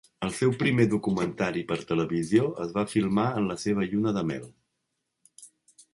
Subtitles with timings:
[0.25, 4.53] El seu primer documentari per televisió es va filmar en la seva lluna de mel.